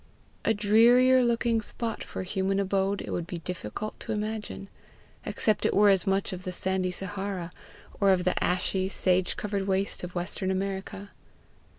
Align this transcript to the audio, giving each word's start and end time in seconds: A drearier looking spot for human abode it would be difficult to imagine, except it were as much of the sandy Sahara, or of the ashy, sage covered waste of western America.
A 0.43 0.55
drearier 0.55 1.23
looking 1.23 1.61
spot 1.61 2.03
for 2.03 2.23
human 2.23 2.59
abode 2.59 3.03
it 3.03 3.11
would 3.11 3.27
be 3.27 3.37
difficult 3.37 3.99
to 3.99 4.11
imagine, 4.13 4.67
except 5.27 5.63
it 5.63 5.75
were 5.75 5.89
as 5.91 6.07
much 6.07 6.33
of 6.33 6.43
the 6.43 6.51
sandy 6.51 6.89
Sahara, 6.89 7.51
or 7.99 8.09
of 8.09 8.23
the 8.23 8.43
ashy, 8.43 8.89
sage 8.89 9.37
covered 9.37 9.67
waste 9.67 10.03
of 10.03 10.15
western 10.15 10.49
America. 10.49 11.11